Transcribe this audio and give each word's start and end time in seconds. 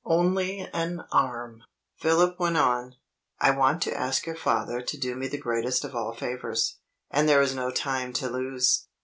Only 0.03 0.61
an 0.73 1.01
arm! 1.11 1.61
Philip 1.99 2.39
went 2.39 2.57
on: 2.57 2.95
"I 3.39 3.51
want 3.51 3.83
to 3.83 3.95
ask 3.95 4.25
your 4.25 4.35
father 4.35 4.81
to 4.81 4.97
do 4.97 5.15
me 5.15 5.27
the 5.27 5.37
greatest 5.37 5.83
of 5.83 5.95
all 5.95 6.11
favors 6.15 6.79
and 7.11 7.29
there 7.29 7.43
is 7.43 7.53
no 7.53 7.69
time 7.69 8.11
to 8.13 8.27
lose. 8.27 8.87